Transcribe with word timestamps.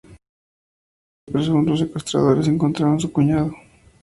Entre 0.03 0.23
los 1.27 1.31
presuntos 1.31 1.77
secuestradores 1.77 2.45
se 2.45 2.51
encontraba 2.51 2.97
su 2.97 3.11
cuñado. 3.11 3.53